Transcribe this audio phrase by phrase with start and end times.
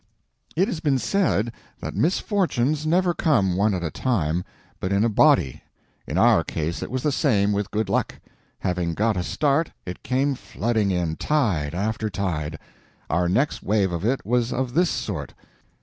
[0.55, 4.43] It has been said that misfortunes never come one at a time,
[4.79, 5.61] but in a body.
[6.07, 8.15] In our case it was the same with good luck.
[8.61, 12.57] Having got a start, it came flooding in, tide after tide.
[13.11, 15.35] Our next wave of it was of this sort.